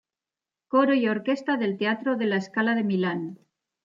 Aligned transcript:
Coro 0.67 0.95
y 0.95 1.07
Orquesta 1.07 1.57
del 1.57 1.77
Teatro 1.77 2.17
de 2.17 2.25
La 2.25 2.41
Scala 2.41 2.73
de 2.73 2.83
Milán. 2.83 3.37